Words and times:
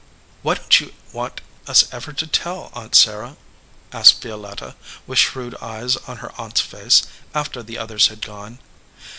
"Why 0.41 0.55
don 0.55 0.67
t 0.67 0.85
you 0.85 0.93
want 1.13 1.41
us 1.67 1.85
ever 1.93 2.11
to 2.11 2.25
tell, 2.25 2.71
Aunt 2.73 2.95
Sarah?" 2.95 3.37
asked 3.91 4.23
Violetta, 4.23 4.75
with 5.05 5.19
shrewd 5.19 5.53
eyes 5.61 5.95
on 5.95 6.17
her 6.25 6.31
aunt 6.41 6.55
s 6.57 6.61
face, 6.61 7.03
after 7.35 7.61
the 7.61 7.77
others 7.77 8.07
had 8.07 8.19
gone. 8.21 8.57